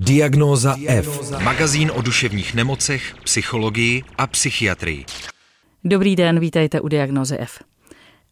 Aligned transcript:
Diagnóza 0.00 0.76
F. 0.86 1.30
Magazín 1.42 1.90
o 1.94 2.02
duševních 2.02 2.54
nemocech, 2.54 3.14
psychologii 3.24 4.02
a 4.18 4.26
psychiatrii. 4.26 5.04
Dobrý 5.84 6.16
den, 6.16 6.40
vítejte 6.40 6.80
u 6.80 6.88
Diagnozy 6.88 7.36
F. 7.38 7.58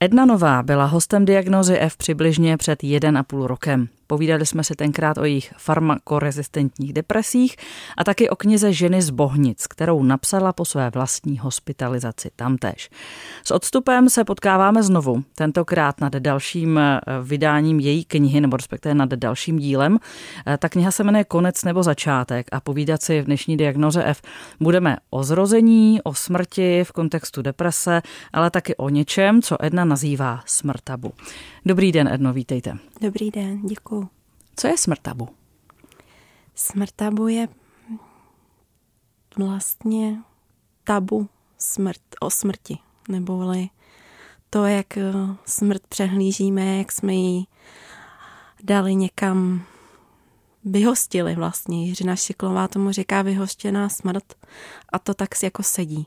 Edna 0.00 0.24
Nová 0.24 0.62
byla 0.62 0.84
hostem 0.84 1.24
Diagnozy 1.24 1.78
F 1.78 1.96
přibližně 1.96 2.56
před 2.56 2.82
1,5 2.82 3.46
rokem. 3.46 3.88
Povídali 4.06 4.46
jsme 4.46 4.64
si 4.64 4.74
tenkrát 4.74 5.18
o 5.18 5.24
jejich 5.24 5.52
farmakorezistentních 5.56 6.92
depresích 6.92 7.56
a 7.96 8.04
taky 8.04 8.30
o 8.30 8.36
knize 8.36 8.72
Ženy 8.72 9.02
z 9.02 9.10
Bohnic, 9.10 9.66
kterou 9.66 10.02
napsala 10.02 10.52
po 10.52 10.64
své 10.64 10.90
vlastní 10.90 11.38
hospitalizaci 11.38 12.30
tamtéž. 12.36 12.90
S 13.44 13.50
odstupem 13.50 14.08
se 14.08 14.24
potkáváme 14.24 14.82
znovu, 14.82 15.24
tentokrát 15.34 16.00
nad 16.00 16.12
dalším 16.12 16.78
eh, 16.78 17.00
vydáním 17.22 17.80
její 17.80 18.04
knihy, 18.04 18.40
nebo 18.40 18.56
respektive 18.56 18.94
nad 18.94 19.10
dalším 19.10 19.58
dílem. 19.58 19.98
Eh, 20.46 20.58
ta 20.58 20.68
kniha 20.68 20.90
se 20.90 21.04
jmenuje 21.04 21.24
Konec 21.24 21.64
nebo 21.64 21.82
začátek 21.82 22.46
a 22.52 22.60
povídat 22.60 23.02
si 23.02 23.22
v 23.22 23.24
dnešní 23.24 23.56
diagnoze 23.56 24.04
F 24.04 24.22
budeme 24.60 24.96
o 25.10 25.24
zrození, 25.24 26.02
o 26.02 26.14
smrti 26.14 26.84
v 26.84 26.92
kontextu 26.92 27.42
deprese, 27.42 28.02
ale 28.32 28.50
taky 28.50 28.76
o 28.76 28.88
něčem, 28.88 29.42
co 29.42 29.64
Edna 29.64 29.84
nazývá 29.84 30.40
smrtabu. 30.46 31.12
Dobrý 31.66 31.92
den, 31.92 32.08
Edno, 32.08 32.32
vítejte. 32.32 32.78
Dobrý 33.00 33.30
den, 33.30 33.62
děkuji. 33.66 34.03
Co 34.56 34.66
je 34.66 34.78
smrt 34.78 35.00
tabu? 35.00 35.28
Smrt 36.54 36.92
tabu 36.96 37.28
je 37.28 37.48
vlastně 39.36 40.22
tabu 40.84 41.28
smrt, 41.58 42.02
o 42.20 42.30
smrti, 42.30 42.78
neboli 43.08 43.68
to, 44.50 44.64
jak 44.64 44.96
eh, 44.96 45.12
smrt 45.46 45.86
přehlížíme, 45.86 46.78
jak 46.78 46.92
jsme 46.92 47.14
ji 47.14 47.44
dali 48.62 48.94
někam 48.94 49.62
vyhostili 50.64 51.34
vlastně. 51.34 51.86
Jiřina 51.86 52.16
Šiklová 52.16 52.68
tomu 52.68 52.92
říká 52.92 53.22
vyhoštěná 53.22 53.88
smrt 53.88 54.34
a 54.92 54.98
to 54.98 55.14
tak 55.14 55.34
si 55.34 55.46
jako 55.46 55.62
sedí. 55.62 56.06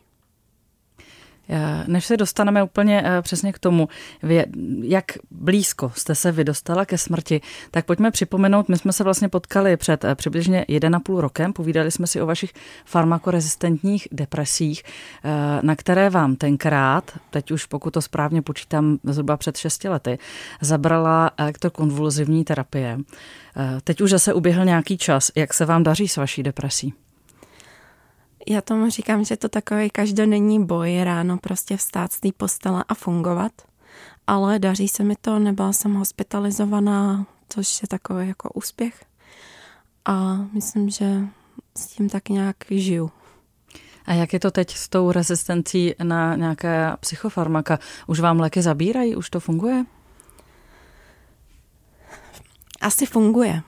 Než 1.88 2.06
se 2.06 2.18
dostaneme 2.18 2.64
úplně 2.64 3.04
eh, 3.06 3.22
přesně 3.22 3.54
k 3.54 3.60
tomu, 3.60 3.90
jak 4.82 5.06
blízko 5.32 5.92
jste 5.96 6.16
se 6.16 6.32
vydostala 6.32 6.86
ke 6.86 6.98
smrti, 6.98 7.42
tak 7.72 7.86
pojďme 7.86 8.12
připomenout, 8.12 8.70
my 8.70 8.78
jsme 8.78 8.94
se 8.94 9.04
vlastně 9.04 9.30
potkali 9.30 9.78
před 9.78 10.04
eh, 10.04 10.16
přibližně 10.16 10.66
1,5 10.70 11.20
rokem, 11.20 11.54
povídali 11.54 11.92
jsme 11.92 12.08
si 12.08 12.22
o 12.22 12.26
vašich 12.26 12.54
farmakorezistentních 12.86 14.08
depresích, 14.12 14.84
eh, 14.84 15.30
na 15.62 15.76
které 15.76 16.10
vám 16.10 16.36
tenkrát, 16.36 17.12
teď 17.30 17.52
už 17.52 17.66
pokud 17.66 17.94
to 17.94 18.02
správně 18.02 18.42
počítám, 18.42 18.98
zhruba 19.04 19.38
před 19.38 19.58
6 19.58 19.90
lety, 19.90 20.20
zabrala 20.62 21.32
elektrokonvulzivní 21.38 22.44
terapie. 22.44 22.98
Teď 23.84 24.02
už 24.02 24.10
zase 24.10 24.34
uběhl 24.34 24.66
nějaký 24.66 24.98
čas. 24.98 25.32
Jak 25.36 25.54
se 25.54 25.66
vám 25.66 25.84
daří 25.84 26.08
s 26.08 26.18
vaší 26.18 26.44
depresí? 26.44 26.94
Já 28.50 28.62
tomu 28.62 28.90
říkám, 28.90 29.24
že 29.24 29.38
to 29.38 29.50
takový 29.50 29.90
každodenní 29.90 30.66
boj, 30.66 31.04
ráno 31.04 31.38
prostě 31.38 31.78
vstát 31.78 32.14
z 32.14 32.20
té 32.20 32.30
postele 32.38 32.84
a 32.88 32.94
fungovat. 32.94 33.52
Ale 34.28 34.60
daří 34.60 34.88
se 34.88 35.04
mi 35.04 35.16
to, 35.16 35.40
nebyla 35.40 35.74
jsem 35.74 35.94
hospitalizovaná, 35.94 37.26
což 37.50 37.82
je 37.82 37.88
takový 37.88 38.28
jako 38.28 38.50
úspěch. 38.50 39.06
A 40.06 40.36
myslím, 40.54 40.90
že 40.90 41.22
s 41.78 41.88
tím 41.88 42.10
tak 42.10 42.30
nějak 42.30 42.56
žiju. 42.70 43.12
A 44.06 44.14
jak 44.14 44.34
je 44.34 44.40
to 44.40 44.52
teď 44.52 44.76
s 44.76 44.90
tou 44.90 45.12
rezistencí 45.12 45.96
na 46.04 46.36
nějaké 46.36 46.92
psychofarmaka? 47.00 47.80
Už 48.08 48.20
vám 48.20 48.40
léky 48.40 48.62
zabírají? 48.62 49.16
Už 49.16 49.30
to 49.30 49.40
funguje? 49.40 49.86
Asi 52.82 53.06
funguje. 53.06 53.62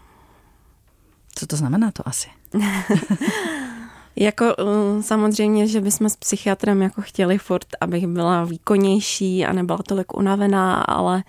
Co 1.35 1.47
to 1.47 1.55
znamená 1.55 1.91
to 1.91 2.07
asi? 2.07 2.29
Jako 4.19 4.55
uh, 4.55 5.01
samozřejmě, 5.01 5.67
že 5.67 5.81
bychom 5.81 6.09
s 6.09 6.15
psychiatrem 6.15 6.81
jako 6.81 7.01
chtěli 7.01 7.37
furt, 7.37 7.67
abych 7.81 8.07
byla 8.07 8.43
výkonnější 8.43 9.45
a 9.45 9.53
nebyla 9.53 9.79
tolik 9.87 10.17
unavená, 10.17 10.81
ale 10.81 11.23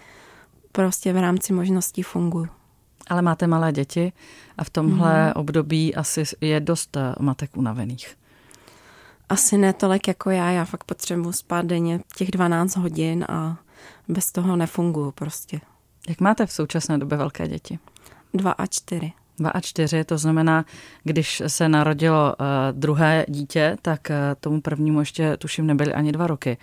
prostě 0.72 1.12
v 1.12 1.16
rámci 1.16 1.52
možností 1.52 2.02
funguji. 2.02 2.48
Ale 3.06 3.22
máte 3.22 3.46
malé 3.46 3.72
děti 3.72 4.12
a 4.58 4.64
v 4.64 4.70
tomhle 4.70 5.26
mm. 5.26 5.32
období 5.34 5.94
asi 5.94 6.24
je 6.40 6.60
dost 6.60 6.96
eh, 6.96 7.14
matek 7.20 7.56
unavených. 7.56 8.16
Asi 9.28 9.58
ne 9.58 9.72
tolik 9.72 10.08
jako 10.08 10.30
já, 10.30 10.50
já 10.50 10.64
fakt 10.64 10.84
potřebuji 10.84 11.32
spát 11.32 11.66
denně 11.66 12.00
těch 12.16 12.30
12 12.30 12.76
hodin 12.76 13.24
a 13.28 13.58
bez 14.08 14.32
toho 14.32 14.56
nefunguju 14.56 15.10
prostě. 15.10 15.60
Jak 16.08 16.20
máte 16.20 16.46
v 16.46 16.52
současné 16.52 16.98
době 16.98 17.18
velké 17.18 17.48
děti? 17.48 17.78
Dva 18.34 18.52
a 18.52 18.66
čtyři. 18.66 19.12
Dva 19.40 19.50
a 19.50 19.60
čtyři, 19.60 20.04
to 20.04 20.18
znamená, 20.18 20.64
když 21.04 21.42
se 21.46 21.68
narodilo 21.68 22.34
uh, 22.40 22.46
druhé 22.72 23.24
dítě, 23.28 23.76
tak 23.82 24.00
uh, 24.10 24.16
tomu 24.40 24.60
prvnímu 24.60 25.00
ještě 25.00 25.36
tuším 25.36 25.66
nebyly 25.66 25.94
ani 25.94 26.12
dva 26.12 26.26
roky, 26.26 26.58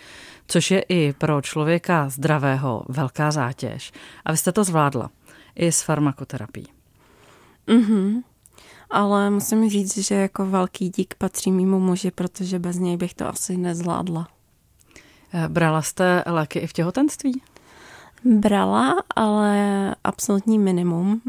což 0.47 0.71
je 0.71 0.79
i 0.89 1.13
pro 1.13 1.41
člověka 1.41 2.09
zdravého 2.09 2.83
velká 2.89 3.31
zátěž. 3.31 3.91
A 4.25 4.31
vy 4.31 4.37
jste 4.37 4.51
to 4.51 4.63
zvládla 4.63 5.09
i 5.55 5.71
s 5.71 5.81
farmakoterapií. 5.81 6.67
Mhm. 7.67 8.21
Ale 8.89 9.29
musím 9.29 9.69
říct, 9.69 9.97
že 9.97 10.15
jako 10.15 10.45
velký 10.45 10.89
dík 10.89 11.13
patří 11.17 11.51
mimo 11.51 11.79
muži, 11.79 12.11
protože 12.11 12.59
bez 12.59 12.77
něj 12.77 12.97
bych 12.97 13.13
to 13.13 13.27
asi 13.27 13.57
nezvládla. 13.57 14.27
Eh, 15.33 15.47
brala 15.47 15.81
jste 15.81 16.23
léky 16.25 16.59
i 16.59 16.67
v 16.67 16.73
těhotenství? 16.73 17.41
Brala, 18.25 18.95
ale 19.15 19.95
absolutní 20.03 20.59
minimum 20.59 21.21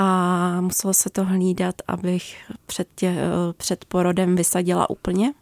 a 0.00 0.60
muselo 0.60 0.94
se 0.94 1.10
to 1.10 1.24
hlídat, 1.24 1.74
abych 1.88 2.36
před, 2.66 2.88
tě, 2.94 3.16
před 3.56 3.84
porodem 3.84 4.36
vysadila 4.36 4.90
úplně. 4.90 5.32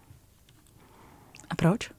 A 1.51 1.55
proč? 1.55 1.91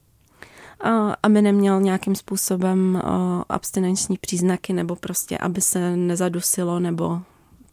Aby 1.24 1.42
neměl 1.42 1.82
nějakým 1.82 2.16
způsobem 2.16 3.02
abstinenční 3.50 4.18
příznaky 4.18 4.74
nebo 4.74 4.96
prostě, 4.96 5.38
aby 5.38 5.62
se 5.62 5.96
nezadusilo 5.96 6.80
nebo 6.80 7.22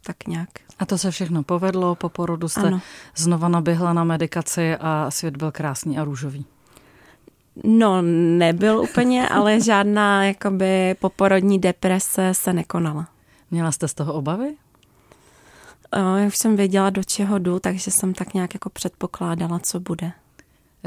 tak 0.06 0.26
nějak. 0.26 0.48
A 0.78 0.86
to 0.86 0.98
se 0.98 1.10
všechno 1.10 1.42
povedlo, 1.42 1.94
po 1.94 2.08
porodu 2.08 2.48
jste 2.48 2.66
ano. 2.66 2.80
znova 3.16 3.48
naběhla 3.48 3.92
na 3.92 4.04
medikaci 4.04 4.76
a 4.76 5.10
svět 5.10 5.36
byl 5.36 5.52
krásný 5.52 5.98
a 5.98 6.04
růžový. 6.04 6.46
No, 7.64 8.02
nebyl 8.38 8.80
úplně, 8.80 9.28
ale 9.32 9.60
žádná 9.60 10.24
jakoby 10.24 10.94
poporodní 11.00 11.58
deprese 11.58 12.30
se 12.32 12.52
nekonala. 12.52 13.08
Měla 13.50 13.72
jste 13.72 13.88
z 13.88 13.94
toho 13.94 14.12
obavy? 14.12 14.56
Já 15.98 16.26
už 16.26 16.36
jsem 16.36 16.56
věděla, 16.56 16.90
do 16.90 17.04
čeho 17.04 17.38
jdu, 17.38 17.58
takže 17.58 17.90
jsem 17.90 18.14
tak 18.14 18.34
nějak 18.34 18.54
jako 18.54 18.70
předpokládala, 18.70 19.58
co 19.58 19.80
bude. 19.80 20.12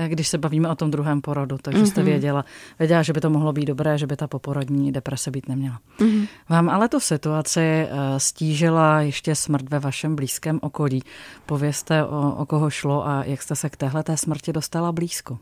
Když 0.07 0.27
se 0.27 0.37
bavíme 0.37 0.69
o 0.69 0.75
tom 0.75 0.91
druhém 0.91 1.21
porodu, 1.21 1.57
takže 1.61 1.81
mm-hmm. 1.81 1.89
jste 1.89 2.01
mhm. 2.01 2.09
věděla, 2.09 2.45
věděla, 2.79 3.03
že 3.03 3.13
by 3.13 3.21
to 3.21 3.29
mohlo 3.29 3.53
být 3.53 3.65
dobré, 3.65 3.97
že 3.97 4.07
by 4.07 4.15
ta 4.15 4.27
poporodní 4.27 4.91
deprese 4.91 5.31
být 5.31 5.47
neměla. 5.47 5.79
Mm-hmm. 5.99 6.27
Vám 6.49 6.69
ale 6.69 6.89
tu 6.89 6.99
situaci 6.99 7.59
eh, 7.61 7.89
stížila 8.17 9.01
ještě 9.01 9.35
smrt 9.35 9.69
ve 9.69 9.79
vašem 9.79 10.15
blízkém 10.15 10.59
okolí. 10.61 11.03
Povězte, 11.45 12.03
o, 12.05 12.35
o 12.37 12.45
koho 12.45 12.69
šlo 12.69 13.07
a 13.07 13.23
jak 13.23 13.41
jste 13.41 13.55
se 13.55 13.69
k 13.69 13.77
téhle 13.77 14.03
té 14.03 14.17
smrti 14.17 14.53
dostala 14.53 14.91
blízko. 14.91 15.39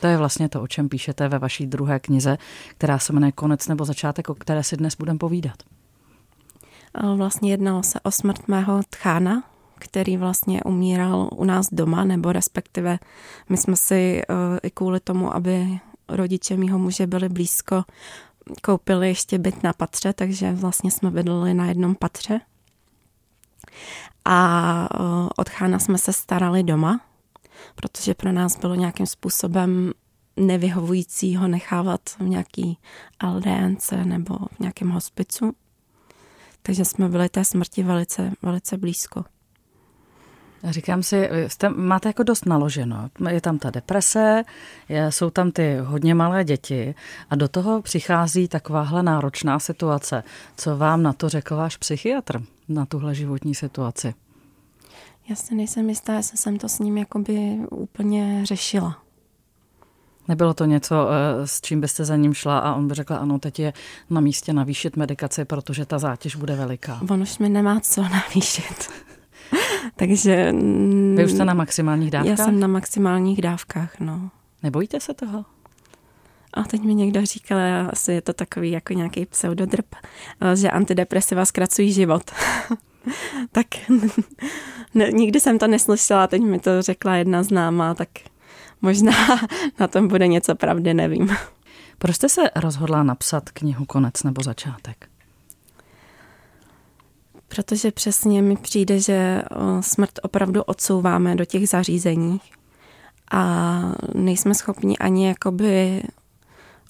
To 0.00 0.06
je 0.06 0.16
vlastně 0.16 0.48
to, 0.48 0.62
o 0.62 0.66
čem 0.66 0.88
píšete 0.88 1.28
ve 1.28 1.38
vaší 1.38 1.66
druhé 1.66 2.00
knize, 2.00 2.38
která 2.68 2.98
se 2.98 3.12
jmenuje 3.12 3.32
Konec 3.32 3.68
nebo 3.68 3.84
začátek, 3.84 4.30
o 4.30 4.34
které 4.34 4.62
si 4.62 4.76
dnes 4.76 4.96
budeme 4.96 5.18
povídat. 5.18 5.56
Vlastně 7.16 7.50
jednalo 7.50 7.82
se 7.82 8.00
o 8.00 8.10
smrt 8.10 8.48
mého 8.48 8.80
tchána, 8.90 9.42
který 9.78 10.16
vlastně 10.16 10.62
umíral 10.62 11.28
u 11.32 11.44
nás 11.44 11.68
doma, 11.72 12.04
nebo 12.04 12.32
respektive 12.32 12.98
my 13.48 13.56
jsme 13.56 13.76
si 13.76 14.22
eh, 14.22 14.34
i 14.62 14.70
kvůli 14.70 15.00
tomu, 15.00 15.34
aby 15.34 15.78
rodiče 16.08 16.56
mýho 16.56 16.78
muže 16.78 17.06
byli 17.06 17.28
blízko, 17.28 17.84
koupili 18.62 19.08
ještě 19.08 19.38
byt 19.38 19.62
na 19.62 19.72
patře, 19.72 20.12
takže 20.12 20.52
vlastně 20.52 20.90
jsme 20.90 21.10
bydleli 21.10 21.54
na 21.54 21.66
jednom 21.66 21.94
patře. 21.94 22.40
A 24.24 24.88
eh, 24.94 24.98
od 25.36 25.48
chána 25.48 25.78
jsme 25.78 25.98
se 25.98 26.12
starali 26.12 26.62
doma, 26.62 27.00
protože 27.74 28.14
pro 28.14 28.32
nás 28.32 28.58
bylo 28.58 28.74
nějakým 28.74 29.06
způsobem 29.06 29.92
nevyhovující 30.36 31.36
ho 31.36 31.48
nechávat 31.48 32.00
v 32.18 32.20
nějaký 32.20 32.78
LDNC 33.24 33.92
nebo 34.04 34.34
v 34.34 34.60
nějakém 34.60 34.90
hospicu. 34.90 35.54
Takže 36.62 36.84
jsme 36.84 37.08
byli 37.08 37.28
té 37.28 37.44
smrti 37.44 37.82
velice, 37.82 38.32
velice 38.42 38.76
blízko. 38.76 39.24
Říkám 40.64 41.02
si, 41.02 41.28
jste, 41.46 41.68
máte 41.68 42.08
jako 42.08 42.22
dost 42.22 42.46
naloženo. 42.46 43.10
Je 43.30 43.40
tam 43.40 43.58
ta 43.58 43.70
deprese, 43.70 44.42
je, 44.88 45.12
jsou 45.12 45.30
tam 45.30 45.50
ty 45.50 45.76
hodně 45.76 46.14
malé 46.14 46.44
děti 46.44 46.94
a 47.30 47.36
do 47.36 47.48
toho 47.48 47.82
přichází 47.82 48.48
takováhle 48.48 49.02
náročná 49.02 49.58
situace. 49.58 50.24
Co 50.56 50.76
vám 50.76 51.02
na 51.02 51.12
to 51.12 51.28
řekl 51.28 51.56
váš 51.56 51.76
psychiatr, 51.76 52.42
na 52.68 52.86
tuhle 52.86 53.14
životní 53.14 53.54
situaci? 53.54 54.14
Já 55.28 55.36
si 55.36 55.54
nejsem 55.54 55.88
jistá, 55.88 56.14
jestli 56.14 56.36
jsem 56.36 56.58
to 56.58 56.68
s 56.68 56.78
ním 56.78 56.98
jakoby 56.98 57.58
úplně 57.70 58.46
řešila. 58.46 59.02
Nebylo 60.28 60.54
to 60.54 60.64
něco, 60.64 61.08
eh, 61.08 61.46
s 61.46 61.60
čím 61.60 61.80
byste 61.80 62.04
za 62.04 62.16
ním 62.16 62.34
šla 62.34 62.58
a 62.58 62.74
on 62.74 62.88
by 62.88 62.94
řekl, 62.94 63.14
ano, 63.14 63.38
teď 63.38 63.58
je 63.58 63.72
na 64.10 64.20
místě 64.20 64.52
navýšit 64.52 64.96
medikaci, 64.96 65.44
protože 65.44 65.86
ta 65.86 65.98
zátěž 65.98 66.36
bude 66.36 66.56
veliká. 66.56 67.00
On 67.10 67.22
už 67.22 67.38
mi 67.38 67.48
nemá 67.48 67.80
co 67.80 68.02
navýšit. 68.02 68.90
Takže... 69.96 70.52
Vy 71.14 71.24
už 71.24 71.32
jste 71.32 71.44
na 71.44 71.54
maximálních 71.54 72.10
dávkách? 72.10 72.38
Já 72.38 72.44
jsem 72.44 72.60
na 72.60 72.66
maximálních 72.66 73.42
dávkách, 73.42 74.00
no. 74.00 74.30
Nebojíte 74.62 75.00
se 75.00 75.14
toho? 75.14 75.44
A 76.54 76.62
teď 76.62 76.82
mi 76.82 76.94
někdo 76.94 77.26
říkal, 77.26 77.58
asi 77.90 78.12
je 78.12 78.22
to 78.22 78.32
takový 78.32 78.70
jako 78.70 78.92
nějaký 78.92 79.26
pseudodrp, 79.26 79.94
že 80.54 80.70
antidepresiva 80.70 81.44
zkracují 81.44 81.92
život. 81.92 82.30
tak 83.52 83.66
ne, 84.94 85.10
nikdy 85.12 85.40
jsem 85.40 85.58
to 85.58 85.66
neslyšela, 85.66 86.26
teď 86.26 86.42
mi 86.42 86.58
to 86.58 86.82
řekla 86.82 87.16
jedna 87.16 87.42
známá, 87.42 87.94
tak 87.94 88.08
možná 88.82 89.12
na 89.80 89.88
tom 89.88 90.08
bude 90.08 90.26
něco 90.26 90.54
pravdy, 90.54 90.94
nevím. 90.94 91.36
Proč 91.98 92.16
jste 92.16 92.28
se 92.28 92.50
rozhodla 92.56 93.02
napsat 93.02 93.50
knihu 93.50 93.84
Konec 93.84 94.22
nebo 94.22 94.42
začátek? 94.42 95.08
Protože 97.48 97.92
přesně 97.92 98.42
mi 98.42 98.56
přijde, 98.56 99.00
že 99.00 99.42
smrt 99.80 100.10
opravdu 100.22 100.62
odsouváme 100.62 101.36
do 101.36 101.44
těch 101.44 101.68
zařízení 101.68 102.40
a 103.30 103.80
nejsme 104.14 104.54
schopni 104.54 104.98
ani 104.98 105.28
jakoby 105.28 106.02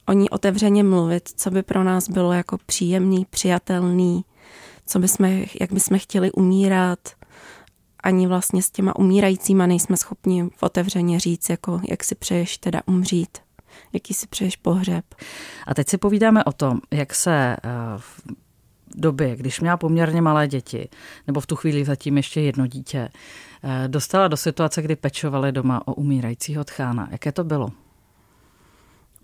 o 0.07 0.13
ní 0.13 0.31
otevřeně 0.31 0.85
mluvit, 0.85 1.29
co 1.37 1.51
by 1.51 1.63
pro 1.63 1.85
nás 1.85 2.09
bylo 2.09 2.33
jako 2.33 2.59
příjemný, 2.67 3.27
přijatelný, 3.31 4.25
co 4.87 4.99
by 4.99 5.09
jsme, 5.09 5.45
jak 5.61 5.73
bychom 5.73 5.99
chtěli 5.99 6.33
umírat. 6.33 6.99
Ani 8.09 8.27
vlastně 8.27 8.63
s 8.63 8.71
těma 8.71 8.97
umírajícíma 8.97 9.67
nejsme 9.67 9.97
schopni 9.97 10.51
otevřeně 10.61 11.21
říct, 11.21 11.51
jako 11.51 11.81
jak 11.89 12.05
si 12.05 12.15
přeješ 12.15 12.59
teda 12.59 12.83
umřít, 12.87 13.39
jaký 13.93 14.15
si 14.15 14.27
přeješ 14.27 14.57
pohřeb. 14.57 15.05
A 15.67 15.75
teď 15.75 15.89
si 15.89 15.99
povídáme 15.99 16.45
o 16.45 16.53
tom, 16.53 16.81
jak 16.91 17.15
se 17.15 17.33
eh, 17.33 17.59
v 17.99 18.21
době, 18.95 19.37
když 19.37 19.61
měla 19.61 19.77
poměrně 19.77 20.23
malé 20.23 20.49
děti, 20.49 20.89
nebo 21.27 21.41
v 21.41 21.47
tu 21.47 21.57
chvíli 21.57 21.85
zatím 21.85 22.17
ještě 22.17 22.41
jedno 22.41 22.67
dítě, 22.67 23.09
eh, 23.63 23.89
dostala 23.89 24.29
do 24.29 24.37
situace, 24.37 24.83
kdy 24.83 24.97
pečovali 24.97 25.53
doma 25.53 25.89
o 25.89 25.95
umírajícího 25.95 26.65
tchána. 26.65 27.09
Jaké 27.11 27.33
to 27.33 27.45
bylo? 27.45 27.69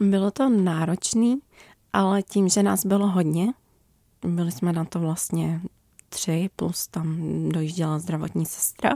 Bylo 0.01 0.31
to 0.31 0.49
náročný, 0.49 1.39
ale 1.93 2.23
tím, 2.23 2.49
že 2.49 2.63
nás 2.63 2.87
bylo 2.87 3.09
hodně, 3.09 3.47
byli 4.27 4.53
jsme 4.53 4.73
na 4.73 4.85
to 4.85 5.01
vlastně 5.01 5.61
tři, 6.09 6.51
plus 6.57 6.87
tam 6.87 7.19
dojížděla 7.49 7.99
zdravotní 7.99 8.47
sestra, 8.47 8.91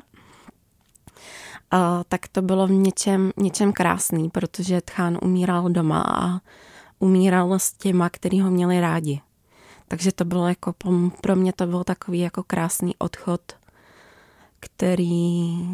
a, 1.70 2.04
tak 2.08 2.28
to 2.28 2.42
bylo 2.42 2.66
v 2.66 2.70
něčem, 2.70 3.32
něčem 3.36 3.72
krásný, 3.72 4.30
protože 4.30 4.80
Tchán 4.80 5.18
umíral 5.22 5.68
doma 5.68 6.02
a 6.02 6.40
umíral 6.98 7.58
s 7.58 7.72
těma, 7.72 8.10
který 8.10 8.40
ho 8.40 8.50
měli 8.50 8.80
rádi. 8.80 9.20
Takže 9.88 10.12
to 10.12 10.24
bylo 10.24 10.48
jako, 10.48 10.74
pro 11.20 11.36
mě 11.36 11.52
to 11.52 11.66
byl 11.66 11.84
takový 11.84 12.18
jako 12.18 12.42
krásný 12.42 12.96
odchod, 12.98 13.40
který, 14.60 15.68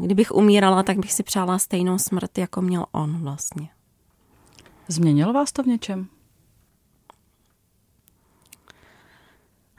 kdybych 0.00 0.32
umírala, 0.32 0.82
tak 0.82 0.98
bych 0.98 1.12
si 1.12 1.22
přála 1.22 1.58
stejnou 1.58 1.98
smrt, 1.98 2.38
jako 2.38 2.62
měl 2.62 2.86
on 2.92 3.22
vlastně. 3.22 3.68
Změnilo 4.88 5.32
vás 5.32 5.52
to 5.52 5.62
v 5.62 5.66
něčem? 5.66 6.08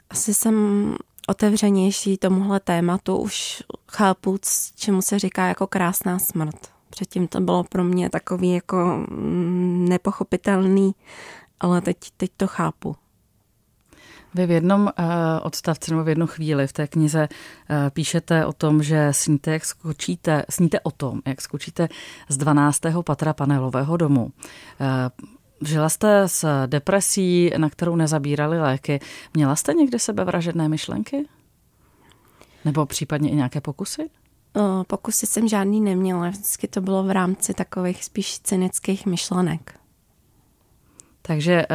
Asi 0.09 0.33
jsem 0.33 0.95
otevřenější 1.27 2.17
tomuhle 2.17 2.59
tématu, 2.59 3.17
už 3.17 3.63
chápu, 3.91 4.37
čemu 4.75 5.01
se 5.01 5.19
říká 5.19 5.47
jako 5.47 5.67
krásná 5.67 6.19
smrt. 6.19 6.55
Předtím 6.89 7.27
to 7.27 7.41
bylo 7.41 7.63
pro 7.63 7.83
mě 7.83 8.09
takový 8.09 8.53
jako 8.53 9.05
mm, 9.09 9.85
nepochopitelný, 9.89 10.95
ale 11.59 11.81
teď, 11.81 11.97
teď 12.17 12.31
to 12.37 12.47
chápu. 12.47 12.95
Vy 14.35 14.45
v 14.45 14.51
jednom 14.51 14.81
uh, 14.81 14.89
odstavci 15.41 15.91
nebo 15.91 16.03
v 16.03 16.09
jednu 16.09 16.27
chvíli 16.27 16.67
v 16.67 16.73
té 16.73 16.87
knize 16.87 17.27
uh, 17.29 17.75
píšete 17.89 18.45
o 18.45 18.53
tom, 18.53 18.83
že 18.83 19.07
sníte, 19.11 19.51
jak 19.51 19.65
skočíte, 19.65 20.45
sníte 20.49 20.79
o 20.79 20.91
tom, 20.91 21.21
jak 21.25 21.41
skočíte 21.41 21.89
z 22.29 22.37
12. 22.37 22.81
patra 23.05 23.33
panelového 23.33 23.97
domu. 23.97 24.31
Žila 25.61 25.89
jste 25.89 26.27
s 26.27 26.67
depresí, 26.67 27.51
na 27.57 27.69
kterou 27.69 27.95
nezabírali 27.95 28.59
léky. 28.61 28.99
Měla 29.33 29.55
jste 29.55 29.73
někdy 29.73 29.99
sebevražedné 29.99 30.69
myšlenky? 30.69 31.27
Nebo 32.65 32.85
případně 32.85 33.29
i 33.29 33.35
nějaké 33.35 33.61
pokusy? 33.61 34.09
Pokusy 34.87 35.27
jsem 35.27 35.47
žádný 35.47 35.81
neměla. 35.81 36.29
Vždycky 36.29 36.67
to 36.67 36.81
bylo 36.81 37.03
v 37.03 37.11
rámci 37.11 37.53
takových 37.53 38.03
spíš 38.03 38.39
cynických 38.39 39.05
myšlenek. 39.05 39.79
Takže 41.21 41.53
e, 41.53 41.65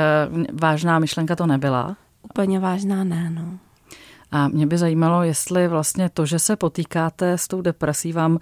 vážná 0.53 0.99
myšlenka 0.99 1.37
to 1.37 1.47
nebyla? 1.47 1.97
Úplně 2.23 2.61
vážná 2.61 3.05
ne, 3.05 3.31
no. 3.31 3.59
A 4.31 4.49
mě 4.49 4.67
by 4.67 4.79
zajímalo, 4.79 5.23
jestli 5.23 5.69
vlastně 5.69 6.09
to, 6.09 6.27
že 6.27 6.39
se 6.39 6.57
potýkáte 6.57 7.39
s 7.39 7.49
tou 7.49 7.63
depresí, 7.63 8.13
vám 8.13 8.37
e, 8.37 8.39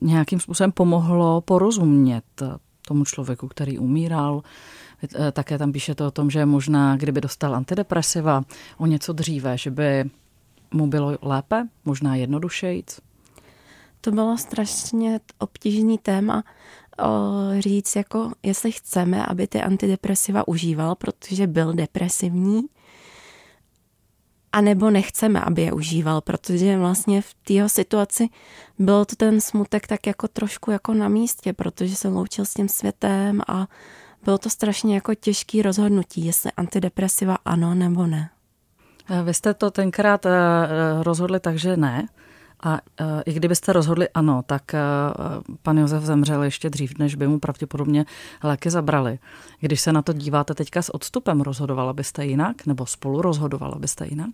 nějakým 0.00 0.40
způsobem 0.40 0.72
pomohlo 0.72 1.40
porozumět 1.40 2.42
tomu 2.88 3.04
člověku, 3.04 3.48
který 3.48 3.78
umíral. 3.78 4.42
E, 5.28 5.32
také 5.32 5.58
tam 5.58 5.72
píšete 5.72 6.04
o 6.04 6.10
tom, 6.10 6.30
že 6.30 6.46
možná, 6.46 6.96
kdyby 6.96 7.20
dostal 7.20 7.54
antidepresiva 7.54 8.42
o 8.78 8.86
něco 8.86 9.12
dříve, 9.12 9.58
že 9.58 9.70
by 9.70 10.04
mu 10.74 10.86
bylo 10.86 11.18
lépe, 11.22 11.68
možná 11.84 12.16
jednodušejc. 12.16 13.00
To 14.00 14.10
bylo 14.10 14.38
strašně 14.38 15.20
obtížný 15.38 15.98
téma 15.98 16.44
o, 16.98 17.60
říct, 17.60 17.96
jako 17.96 18.32
jestli 18.42 18.72
chceme, 18.72 19.26
aby 19.26 19.46
ty 19.46 19.62
antidepresiva 19.62 20.48
užíval, 20.48 20.94
protože 20.94 21.46
byl 21.46 21.72
depresivní, 21.72 22.62
a 24.56 24.60
nebo 24.60 24.90
nechceme, 24.90 25.40
aby 25.40 25.62
je 25.62 25.72
užíval, 25.72 26.20
protože 26.20 26.78
vlastně 26.78 27.22
v 27.22 27.34
té 27.34 27.68
situaci 27.68 28.28
byl 28.78 29.04
to 29.04 29.16
ten 29.16 29.40
smutek 29.40 29.86
tak 29.86 30.06
jako 30.06 30.28
trošku 30.28 30.70
jako 30.70 30.94
na 30.94 31.08
místě, 31.08 31.52
protože 31.52 31.96
se 31.96 32.08
loučil 32.08 32.44
s 32.44 32.54
tím 32.54 32.68
světem 32.68 33.40
a 33.48 33.66
bylo 34.24 34.38
to 34.38 34.50
strašně 34.50 34.94
jako 34.94 35.14
těžký 35.14 35.62
rozhodnutí, 35.62 36.26
jestli 36.26 36.50
antidepresiva 36.56 37.38
ano 37.44 37.74
nebo 37.74 38.06
ne. 38.06 38.30
Vy 39.24 39.34
jste 39.34 39.54
to 39.54 39.70
tenkrát 39.70 40.26
eh, 40.26 40.30
eh, 40.30 41.02
rozhodli 41.02 41.40
tak, 41.40 41.58
že 41.58 41.76
ne. 41.76 42.08
A 42.62 42.78
i 43.26 43.32
kdybyste 43.32 43.72
rozhodli 43.72 44.08
ano, 44.08 44.42
tak 44.46 44.62
pan 45.62 45.78
Josef 45.78 46.02
zemřel 46.02 46.42
ještě 46.42 46.70
dřív, 46.70 46.98
než 46.98 47.14
by 47.14 47.28
mu 47.28 47.38
pravděpodobně 47.38 48.04
léky 48.42 48.70
zabrali. 48.70 49.18
Když 49.60 49.80
se 49.80 49.92
na 49.92 50.02
to 50.02 50.12
díváte 50.12 50.54
teďka 50.54 50.82
s 50.82 50.94
odstupem, 50.94 51.40
rozhodovala 51.40 51.92
byste 51.92 52.26
jinak? 52.26 52.66
Nebo 52.66 52.86
spolu 52.86 53.22
rozhodovala 53.22 53.78
byste 53.78 54.06
jinak? 54.06 54.30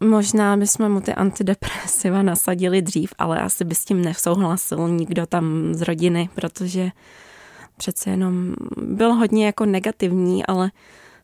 Možná 0.00 0.56
bychom 0.56 0.88
mu 0.88 1.00
ty 1.00 1.14
antidepresiva 1.14 2.22
nasadili 2.22 2.82
dřív, 2.82 3.14
ale 3.18 3.40
asi 3.40 3.64
by 3.64 3.74
s 3.74 3.84
tím 3.84 4.04
nesouhlasil 4.04 4.88
nikdo 4.88 5.26
tam 5.26 5.74
z 5.74 5.82
rodiny, 5.82 6.28
protože 6.34 6.90
přece 7.76 8.10
jenom 8.10 8.54
byl 8.76 9.14
hodně 9.14 9.46
jako 9.46 9.66
negativní, 9.66 10.46
ale 10.46 10.70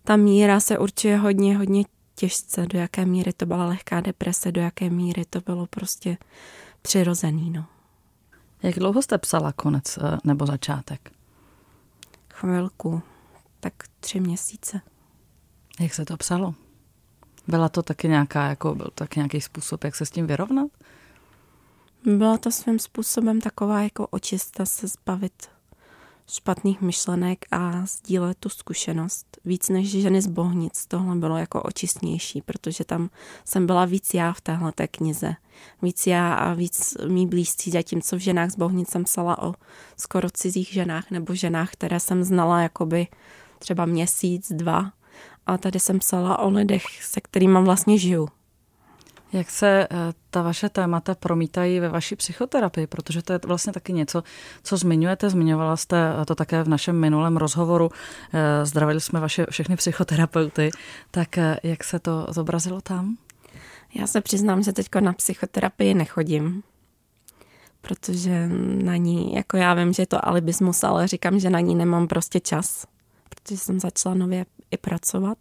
ta 0.04 0.16
míra 0.16 0.60
se 0.60 0.78
určuje 0.78 1.16
hodně, 1.16 1.58
hodně 1.58 1.84
těžce, 2.20 2.66
do 2.66 2.78
jaké 2.78 3.06
míry 3.06 3.32
to 3.32 3.46
byla 3.46 3.66
lehká 3.66 4.00
deprese, 4.00 4.52
do 4.52 4.60
jaké 4.60 4.90
míry 4.90 5.24
to 5.24 5.40
bylo 5.40 5.66
prostě 5.66 6.18
přirozený. 6.82 7.50
No. 7.50 7.66
Jak 8.62 8.74
dlouho 8.74 9.02
jste 9.02 9.18
psala 9.18 9.52
konec 9.52 9.98
eh, 9.98 10.18
nebo 10.24 10.46
začátek? 10.46 11.12
Chvilku, 12.32 13.02
tak 13.60 13.74
tři 14.00 14.20
měsíce. 14.20 14.80
Jak 15.80 15.94
se 15.94 16.04
to 16.04 16.16
psalo? 16.16 16.54
Byla 17.48 17.68
to 17.68 17.82
taky 17.82 18.08
nějaká, 18.08 18.48
jako 18.48 18.74
byl 18.74 18.90
taky 18.94 19.20
nějaký 19.20 19.40
způsob, 19.40 19.84
jak 19.84 19.96
se 19.96 20.06
s 20.06 20.10
tím 20.10 20.26
vyrovnat? 20.26 20.70
Byla 22.04 22.38
to 22.38 22.50
svým 22.50 22.78
způsobem 22.78 23.40
taková 23.40 23.82
jako 23.82 24.06
očista 24.06 24.66
se 24.66 24.86
zbavit 24.86 25.48
špatných 26.34 26.80
myšlenek 26.80 27.44
a 27.50 27.86
sdílet 27.86 28.38
tu 28.40 28.48
zkušenost. 28.48 29.26
Víc 29.44 29.68
než 29.68 29.90
ženy 29.90 30.22
z 30.22 30.26
Bohnic, 30.26 30.86
tohle 30.86 31.16
bylo 31.16 31.36
jako 31.36 31.62
očistnější, 31.62 32.42
protože 32.42 32.84
tam 32.84 33.10
jsem 33.44 33.66
byla 33.66 33.84
víc 33.84 34.14
já 34.14 34.32
v 34.32 34.40
téhle 34.40 34.72
té 34.72 34.88
knize. 34.88 35.34
Víc 35.82 36.06
já 36.06 36.34
a 36.34 36.54
víc 36.54 36.96
mý 37.08 37.26
blízcí, 37.26 37.70
zatímco 37.70 38.16
v 38.16 38.18
ženách 38.18 38.50
z 38.50 38.56
Bohnic 38.56 38.90
jsem 38.90 39.04
psala 39.04 39.42
o 39.42 39.54
skoro 39.96 40.30
cizích 40.30 40.68
ženách 40.68 41.10
nebo 41.10 41.34
ženách, 41.34 41.72
které 41.72 42.00
jsem 42.00 42.24
znala 42.24 42.60
jakoby 42.60 43.06
třeba 43.58 43.84
měsíc, 43.86 44.52
dva. 44.52 44.92
A 45.46 45.58
tady 45.58 45.80
jsem 45.80 45.98
psala 45.98 46.38
o 46.38 46.50
lidech, 46.50 47.04
se 47.04 47.20
kterými 47.20 47.58
vlastně 47.62 47.98
žiju. 47.98 48.28
Jak 49.32 49.50
se 49.50 49.86
eh, 49.90 49.96
ta 50.30 50.42
vaše 50.42 50.68
témata 50.68 51.14
promítají 51.14 51.80
ve 51.80 51.88
vaší 51.88 52.16
psychoterapii, 52.16 52.86
protože 52.86 53.22
to 53.22 53.32
je 53.32 53.40
vlastně 53.46 53.72
taky 53.72 53.92
něco, 53.92 54.22
co 54.62 54.76
zmiňujete. 54.76 55.30
Zmiňovala 55.30 55.76
jste 55.76 56.12
to 56.26 56.34
také 56.34 56.62
v 56.62 56.68
našem 56.68 57.00
minulém 57.00 57.36
rozhovoru. 57.36 57.90
Eh, 58.32 58.66
zdravili 58.66 59.00
jsme 59.00 59.20
vaše 59.20 59.46
všechny 59.50 59.76
psychoterapeuty. 59.76 60.70
Tak 61.10 61.38
eh, 61.38 61.58
jak 61.62 61.84
se 61.84 61.98
to 61.98 62.26
zobrazilo 62.30 62.80
tam? 62.80 63.16
Já 63.94 64.06
se 64.06 64.20
přiznám, 64.20 64.62
že 64.62 64.72
teď 64.72 64.86
na 65.00 65.12
psychoterapii 65.12 65.94
nechodím, 65.94 66.62
protože 67.80 68.48
na 68.82 68.96
ní, 68.96 69.34
jako 69.34 69.56
já 69.56 69.74
vím, 69.74 69.92
že 69.92 70.02
je 70.02 70.06
to 70.06 70.28
alibismus, 70.28 70.84
ale 70.84 71.08
říkám, 71.08 71.38
že 71.38 71.50
na 71.50 71.60
ní 71.60 71.74
nemám 71.74 72.08
prostě 72.08 72.40
čas, 72.40 72.86
protože 73.28 73.56
jsem 73.56 73.80
začala 73.80 74.14
nově 74.14 74.46
i 74.70 74.76
pracovat 74.76 75.38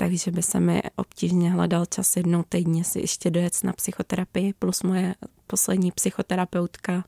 takže 0.00 0.30
by 0.30 0.42
se 0.42 0.60
mi 0.60 0.82
obtížně 0.96 1.50
hledal 1.50 1.86
čas 1.86 2.16
jednou 2.16 2.44
týdně 2.48 2.84
si 2.84 3.00
ještě 3.00 3.30
dojet 3.30 3.64
na 3.64 3.72
psychoterapii, 3.72 4.52
plus 4.52 4.82
moje 4.82 5.14
poslední 5.46 5.92
psychoterapeutka 5.92 7.04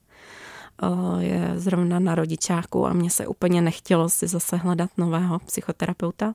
eh, 0.83 1.25
je 1.25 1.53
zrovna 1.57 1.99
na 1.99 2.15
rodičáku 2.15 2.87
a 2.87 2.93
mně 2.93 3.11
se 3.11 3.27
úplně 3.27 3.63
nechtělo 3.63 4.09
si 4.09 4.29
zase 4.29 4.57
hledat 4.57 4.91
nového 4.97 5.39
psychoterapeuta. 5.39 6.35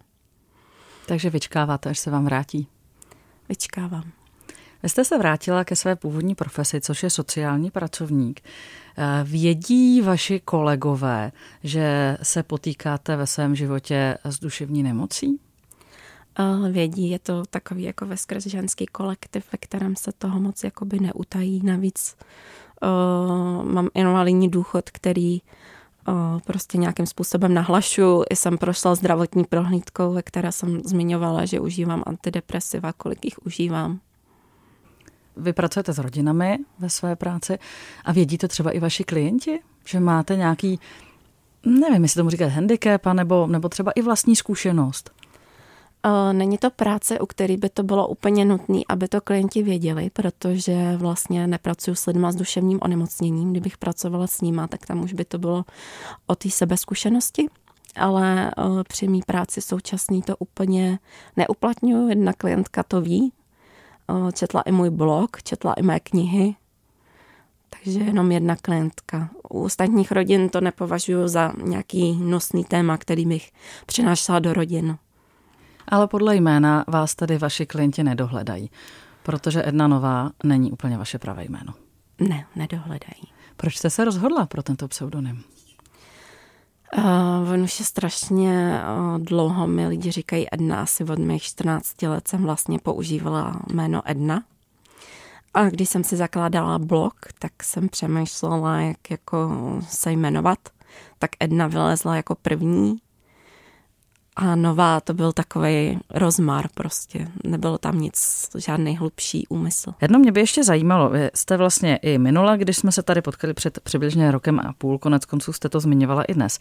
Takže 1.06 1.30
vyčkáváte, 1.30 1.90
až 1.90 2.00
se 2.00 2.12
vám 2.12 2.26
vrátí? 2.26 2.68
Vyčkávám. 3.50 4.12
Vy 4.84 4.90
jste 4.90 5.06
se 5.06 5.18
vrátila 5.18 5.64
ke 5.64 5.76
své 5.76 5.96
původní 5.96 6.36
profesi, 6.36 6.82
což 6.82 7.04
je 7.04 7.10
sociální 7.10 7.72
pracovník. 7.72 8.42
Eh, 8.98 9.24
vědí 9.24 10.02
vaši 10.02 10.40
kolegové, 10.40 11.32
že 11.64 12.18
se 12.24 12.44
potýkáte 12.44 13.16
ve 13.16 13.28
svém 13.28 13.56
životě 13.56 14.18
s 14.24 14.40
duševní 14.40 14.84
nemocí? 14.84 15.40
Vědí, 16.72 17.10
je 17.10 17.20
to 17.20 17.44
takový 17.50 17.84
jako 17.84 18.06
ve 18.06 18.16
ženský 18.46 18.86
kolektiv, 18.86 19.46
ve 19.52 19.58
kterém 19.58 19.96
se 19.96 20.12
toho 20.12 20.40
moc 20.40 20.64
jakoby 20.64 21.00
neutají. 21.00 21.62
Navíc 21.64 22.16
uh, 22.82 23.66
mám 23.66 23.90
invalidní 23.94 24.50
důchod, 24.50 24.90
který 24.90 25.42
uh, 26.08 26.40
prostě 26.40 26.78
nějakým 26.78 27.06
způsobem 27.06 27.54
nahlašu. 27.54 28.24
I 28.30 28.36
jsem 28.36 28.58
prošla 28.58 28.96
zdravotní 28.96 29.44
prohlídkou, 29.44 30.14
ve 30.14 30.22
které 30.22 30.52
jsem 30.52 30.82
zmiňovala, 30.84 31.46
že 31.46 31.60
užívám 31.60 32.04
antidepresiva, 32.06 32.94
kolik 32.94 33.26
jich 33.26 33.46
užívám. 33.46 34.00
Vy 35.38 35.54
pracujete 35.54 35.94
s 35.94 35.98
rodinami 35.98 36.58
ve 36.80 36.90
své 36.90 37.16
práci 37.16 37.60
a 38.06 38.12
vědí 38.12 38.38
to 38.38 38.48
třeba 38.48 38.72
i 38.72 38.80
vaši 38.80 39.04
klienti, 39.04 39.60
že 39.86 40.00
máte 40.00 40.36
nějaký, 40.36 40.80
nevím, 41.66 42.04
jestli 42.04 42.20
tomu 42.20 42.30
říkat 42.30 42.48
handicap, 42.48 43.06
nebo, 43.14 43.48
nebo 43.48 43.70
třeba 43.70 43.92
i 43.92 44.02
vlastní 44.02 44.36
zkušenost? 44.36 45.12
Není 46.32 46.58
to 46.58 46.72
práce, 46.72 47.20
u 47.20 47.26
který 47.26 47.58
by 47.58 47.70
to 47.70 47.84
bylo 47.84 48.08
úplně 48.08 48.46
nutné, 48.46 48.82
aby 48.90 49.08
to 49.08 49.22
klienti 49.22 49.64
věděli, 49.64 50.10
protože 50.10 50.98
vlastně 50.98 51.48
nepracuju 51.48 51.96
s 51.96 52.06
lidmi 52.06 52.28
s 52.30 52.36
duševním 52.36 52.80
onemocněním. 52.82 53.52
Kdybych 53.52 53.78
pracovala 53.78 54.28
s 54.28 54.42
nima, 54.42 54.68
tak 54.68 54.86
tam 54.86 55.04
už 55.04 55.14
by 55.14 55.26
to 55.26 55.38
bylo 55.38 55.66
o 56.28 56.36
té 56.36 56.50
sebezkušenosti. 56.50 57.48
Ale 57.96 58.52
při 58.88 59.08
mý 59.08 59.22
práci 59.22 59.62
současný 59.62 60.22
to 60.22 60.38
úplně 60.38 61.00
neuplatňuju. 61.38 62.10
Jedna 62.10 62.34
klientka 62.34 62.84
to 62.84 63.02
ví, 63.02 63.32
četla 64.34 64.62
i 64.62 64.72
můj 64.72 64.90
blog, 64.90 65.44
četla 65.44 65.74
i 65.74 65.82
mé 65.82 66.00
knihy, 66.00 66.56
takže 67.70 68.00
jenom 68.00 68.32
jedna 68.32 68.56
klientka. 68.56 69.30
U 69.50 69.64
ostatních 69.64 70.12
rodin 70.12 70.50
to 70.50 70.62
nepovažuji 70.62 71.28
za 71.28 71.54
nějaký 71.64 72.16
nosný 72.22 72.64
téma, 72.64 72.98
který 72.98 73.26
bych 73.26 73.52
přinášela 73.86 74.40
do 74.40 74.54
rodin. 74.54 74.98
Ale 75.88 76.08
podle 76.08 76.36
jména 76.36 76.86
vás 76.88 77.16
tady 77.16 77.38
vaši 77.38 77.66
klienti 77.66 78.04
nedohledají, 78.04 78.70
protože 79.24 79.68
Edna 79.68 79.88
Nová 79.88 80.32
není 80.44 80.72
úplně 80.72 80.98
vaše 80.98 81.20
pravé 81.20 81.46
jméno. 81.46 81.74
Ne, 82.20 82.46
nedohledají. 82.56 83.24
Proč 83.58 83.78
jste 83.78 83.90
se 83.90 84.06
rozhodla 84.06 84.46
pro 84.46 84.64
tento 84.64 84.88
pseudonym? 84.88 85.44
Uh, 86.98 87.54
on 87.54 87.62
už 87.62 87.80
je 87.80 87.86
strašně 87.86 88.82
uh, 88.98 89.20
dlouho, 89.20 89.68
mi 89.68 89.88
lidi 89.88 90.12
říkají 90.12 90.48
Edna, 90.52 90.82
asi 90.82 91.04
od 91.04 91.20
mých 91.20 91.44
14 91.44 92.02
let 92.02 92.28
jsem 92.28 92.44
vlastně 92.44 92.80
používala 92.80 93.62
jméno 93.74 94.02
Edna. 94.06 94.44
A 95.54 95.70
když 95.70 95.90
jsem 95.90 96.04
si 96.04 96.16
zakládala 96.16 96.80
blog, 96.80 97.14
tak 97.40 97.64
jsem 97.64 97.90
přemýšlela, 97.90 98.80
jak 98.80 99.12
jako 99.12 99.50
se 99.90 100.12
jmenovat. 100.12 100.60
Tak 101.20 101.32
Edna 101.40 101.68
vylezla 101.68 102.16
jako 102.16 102.36
první 102.36 102.98
a 104.36 104.56
nová 104.56 105.00
to 105.02 105.14
byl 105.14 105.32
takový 105.32 106.00
rozmar 106.14 106.66
prostě. 106.74 107.28
Nebylo 107.44 107.78
tam 107.78 108.00
nic, 108.00 108.50
žádný 108.58 108.98
hlubší 108.98 109.48
úmysl. 109.48 109.94
Jedno 110.02 110.20
mě 110.20 110.32
by 110.32 110.40
ještě 110.40 110.64
zajímalo, 110.64 111.10
vy 111.10 111.30
jste 111.34 111.58
vlastně 111.58 111.98
i 111.98 112.18
minula, 112.18 112.56
když 112.56 112.78
jsme 112.78 112.92
se 112.92 113.04
tady 113.04 113.22
potkali 113.22 113.54
před 113.54 113.80
přibližně 113.80 114.32
rokem 114.32 114.60
a 114.60 114.74
půl, 114.78 114.98
konec 114.98 115.26
konců 115.26 115.54
jste 115.54 115.70
to 115.70 115.80
zmiňovala 115.80 116.24
i 116.24 116.34
dnes. 116.34 116.60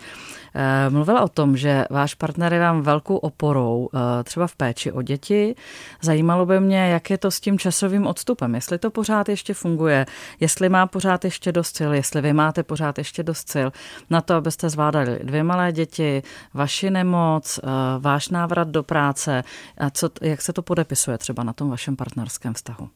Eh, 0.54 0.90
mluvila 0.90 1.20
o 1.20 1.28
tom, 1.28 1.56
že 1.56 1.84
váš 1.90 2.14
partner 2.14 2.52
je 2.52 2.60
vám 2.60 2.82
velkou 2.82 3.16
oporou, 3.16 3.88
eh, 3.94 4.24
třeba 4.24 4.46
v 4.46 4.56
péči 4.56 4.92
o 4.92 5.02
děti. 5.02 5.54
Zajímalo 6.02 6.46
by 6.46 6.60
mě, 6.60 6.88
jak 6.88 7.10
je 7.10 7.18
to 7.18 7.30
s 7.30 7.40
tím 7.40 7.58
časovým 7.58 8.06
odstupem, 8.06 8.54
jestli 8.54 8.78
to 8.78 8.90
pořád 8.90 9.28
ještě 9.28 9.54
funguje, 9.54 10.06
jestli 10.40 10.68
má 10.68 10.86
pořád 10.86 11.24
ještě 11.24 11.52
dost 11.52 11.76
sil, 11.78 11.90
jestli 11.94 12.20
vy 12.20 12.32
máte 12.32 12.62
pořád 12.62 12.98
ještě 12.98 13.22
dost 13.22 13.48
sil 13.54 13.68
na 14.10 14.20
to, 14.20 14.34
abyste 14.34 14.68
zvládali 14.68 15.18
dvě 15.22 15.42
malé 15.42 15.72
děti, 15.72 16.22
vaši 16.54 16.90
nemoc, 16.90 17.60
váš 17.98 18.28
návrat 18.28 18.68
do 18.68 18.82
práce 18.82 19.44
a 19.78 19.90
co, 19.90 20.10
jak 20.20 20.42
se 20.42 20.52
to 20.52 20.62
podepisuje 20.62 21.18
třeba 21.18 21.42
na 21.42 21.52
tom 21.52 21.70
vašem 21.70 21.96
partnerském 21.96 22.54
vztahu? 22.54 22.88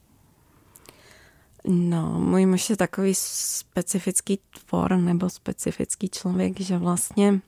No, 1.64 2.20
můj 2.20 2.46
muž 2.46 2.70
je 2.70 2.76
takový 2.76 3.12
specifický 3.14 4.38
tvor 4.66 4.96
nebo 4.96 5.30
specifický 5.30 6.08
člověk, 6.08 6.60
že 6.60 6.78
vlastně 6.78 7.40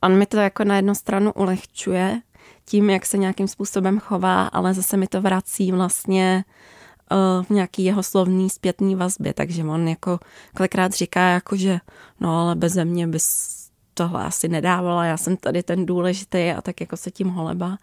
on 0.00 0.18
mi 0.18 0.26
to 0.26 0.36
jako 0.36 0.64
na 0.64 0.76
jednu 0.76 0.94
stranu 0.94 1.32
ulehčuje 1.32 2.20
tím, 2.64 2.90
jak 2.90 3.06
se 3.06 3.18
nějakým 3.18 3.48
způsobem 3.48 4.00
chová, 4.00 4.46
ale 4.46 4.74
zase 4.74 4.96
mi 4.96 5.06
to 5.06 5.22
vrací 5.22 5.72
vlastně 5.72 6.44
uh, 7.10 7.44
v 7.44 7.50
nějaký 7.50 7.84
jeho 7.84 8.02
slovný 8.02 8.50
zpětný 8.50 8.94
vazbě, 8.94 9.34
takže 9.34 9.64
on 9.64 9.88
jako 9.88 10.18
kolikrát 10.56 10.92
říká 10.92 11.20
jako, 11.28 11.56
že 11.56 11.78
no 12.20 12.40
ale 12.40 12.54
beze 12.54 12.84
mě 12.84 13.06
bys 13.06 13.65
tohle 13.96 14.24
asi 14.24 14.48
nedávala, 14.48 15.04
já 15.04 15.16
jsem 15.16 15.36
tady 15.36 15.62
ten 15.62 15.86
důležitý 15.86 16.50
a 16.50 16.62
tak 16.62 16.80
jako 16.80 16.96
se 16.96 17.10
tím 17.10 17.28
holeba. 17.28 17.78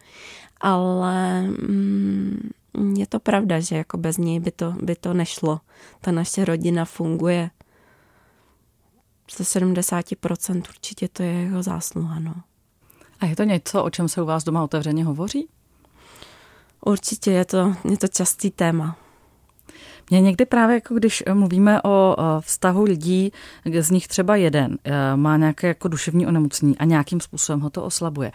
Ale 0.61 1.41
mm, 1.41 2.49
je 2.97 3.07
to 3.07 3.19
pravda, 3.19 3.59
že 3.59 3.77
jako 3.77 3.97
bez 3.97 4.17
něj 4.17 4.39
by 4.39 4.51
to, 4.51 4.71
by 4.81 4.95
to 4.95 5.13
nešlo. 5.13 5.59
Ta 6.01 6.11
naše 6.11 6.45
rodina 6.45 6.85
funguje 6.85 7.49
ze 9.37 9.43
70% 9.43 10.57
určitě 10.69 11.07
to 11.07 11.23
je 11.23 11.31
jeho 11.31 11.63
zásluha. 11.63 12.19
No. 12.19 12.33
A 13.19 13.25
je 13.25 13.35
to 13.35 13.43
něco, 13.43 13.83
o 13.83 13.89
čem 13.89 14.09
se 14.09 14.21
u 14.21 14.25
vás 14.25 14.43
doma 14.43 14.63
otevřeně 14.63 15.05
hovoří? 15.05 15.47
Určitě 16.85 17.31
je 17.31 17.45
to, 17.45 17.75
je 17.89 17.97
to 17.97 18.07
častý 18.07 18.51
téma. 18.51 18.97
Mě 20.09 20.21
někdy 20.21 20.45
právě, 20.45 20.73
jako 20.73 20.93
když 20.93 21.23
mluvíme 21.33 21.81
o 21.81 22.15
vztahu 22.39 22.83
lidí, 22.83 23.31
z 23.79 23.91
nich 23.91 24.07
třeba 24.07 24.35
jeden 24.35 24.77
e, 24.83 25.15
má 25.15 25.37
nějaké 25.37 25.67
jako 25.67 25.87
duševní 25.87 26.27
onemocnění 26.27 26.77
a 26.77 26.85
nějakým 26.85 27.19
způsobem 27.19 27.59
ho 27.59 27.69
to 27.69 27.83
oslabuje, 27.83 28.31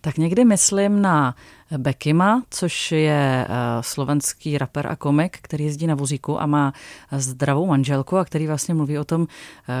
tak 0.00 0.18
někdy 0.18 0.44
myslím 0.44 1.02
na 1.02 1.34
Bekima, 1.76 2.42
což 2.50 2.92
je 2.92 3.46
slovenský 3.80 4.58
rapper 4.58 4.86
a 4.86 4.96
komik, 4.96 5.38
který 5.42 5.64
jezdí 5.64 5.86
na 5.86 5.94
vozíku 5.94 6.42
a 6.42 6.46
má 6.46 6.72
zdravou 7.12 7.66
manželku 7.66 8.16
a 8.16 8.24
který 8.24 8.46
vlastně 8.46 8.74
mluví 8.74 8.98
o 8.98 9.04
tom, 9.04 9.26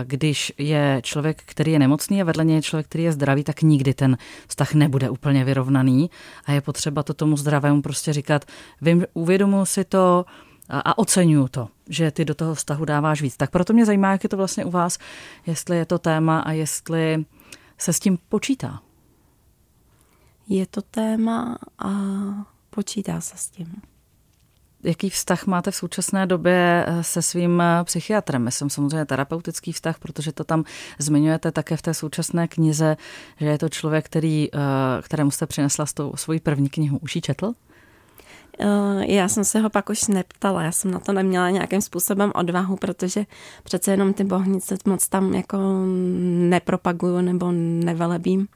když 0.04 0.52
je 0.58 1.00
člověk, 1.04 1.42
který 1.46 1.72
je 1.72 1.78
nemocný 1.78 2.22
a 2.22 2.24
vedle 2.24 2.44
něj 2.44 2.56
je 2.56 2.62
člověk, 2.62 2.86
který 2.86 3.04
je 3.04 3.12
zdravý, 3.12 3.44
tak 3.44 3.62
nikdy 3.62 3.94
ten 3.94 4.18
vztah 4.48 4.74
nebude 4.74 5.10
úplně 5.10 5.44
vyrovnaný. 5.44 6.10
A 6.44 6.52
je 6.52 6.60
potřeba 6.60 7.02
to 7.02 7.14
tomu 7.14 7.36
zdravému 7.36 7.82
prostě 7.82 8.12
říkat, 8.12 8.44
vím, 8.82 9.06
uvědomuji 9.14 9.64
si 9.64 9.84
to, 9.84 10.24
a 10.68 10.98
oceňuju 10.98 11.48
to, 11.48 11.68
že 11.88 12.10
ty 12.10 12.24
do 12.24 12.34
toho 12.34 12.54
vztahu 12.54 12.84
dáváš 12.84 13.22
víc. 13.22 13.36
Tak 13.36 13.50
proto 13.50 13.72
mě 13.72 13.86
zajímá, 13.86 14.12
jak 14.12 14.22
je 14.22 14.28
to 14.28 14.36
vlastně 14.36 14.64
u 14.64 14.70
vás, 14.70 14.98
jestli 15.46 15.76
je 15.76 15.84
to 15.84 15.98
téma 15.98 16.40
a 16.40 16.52
jestli 16.52 17.24
se 17.78 17.92
s 17.92 18.00
tím 18.00 18.18
počítá. 18.28 18.80
Je 20.48 20.66
to 20.66 20.82
téma 20.82 21.58
a 21.78 21.90
počítá 22.70 23.20
se 23.20 23.36
s 23.36 23.50
tím. 23.50 23.82
Jaký 24.82 25.10
vztah 25.10 25.46
máte 25.46 25.70
v 25.70 25.76
současné 25.76 26.26
době 26.26 26.84
eh, 26.88 27.04
se 27.04 27.22
svým 27.22 27.60
eh, 27.60 27.84
psychiatrem? 27.84 28.44
Myslím 28.44 28.70
samozřejmě 28.70 29.04
terapeutický 29.04 29.72
vztah, 29.72 29.98
protože 29.98 30.32
to 30.32 30.44
tam 30.44 30.64
zmiňujete 30.98 31.52
také 31.52 31.76
v 31.76 31.82
té 31.82 31.94
současné 31.94 32.48
knize, 32.48 32.96
že 33.40 33.46
je 33.46 33.58
to 33.58 33.68
člověk, 33.68 34.04
který, 34.04 34.48
eh, 34.54 34.58
kterému 35.02 35.30
jste 35.30 35.46
přinesla 35.46 35.86
svoji 36.14 36.40
první 36.40 36.68
knihu. 36.68 36.98
Už 36.98 37.16
ji 37.16 37.22
četl? 37.22 37.52
Eh, 38.60 39.12
já 39.12 39.28
jsem 39.28 39.44
se 39.44 39.60
ho 39.60 39.70
pak 39.70 39.90
už 39.90 40.08
neptala, 40.08 40.62
já 40.62 40.72
jsem 40.72 40.90
na 40.90 40.98
to 40.98 41.12
neměla 41.12 41.50
nějakým 41.50 41.80
způsobem 41.80 42.32
odvahu, 42.34 42.76
protože 42.76 43.26
přece 43.62 43.90
jenom 43.90 44.12
ty 44.12 44.24
bohnice 44.24 44.76
moc 44.86 45.08
tam 45.08 45.34
jako 45.34 45.58
nepropaguju 46.48 47.20
nebo 47.20 47.52
nevelebím. 47.52 48.48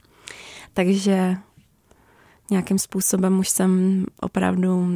Takže 0.75 1.37
nějakým 2.51 2.79
způsobem 2.79 3.39
už 3.39 3.49
jsem 3.49 4.05
opravdu 4.21 4.89